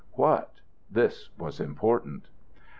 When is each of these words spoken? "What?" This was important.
"What?" 0.13 0.61
This 0.89 1.29
was 1.37 1.59
important. 1.59 2.27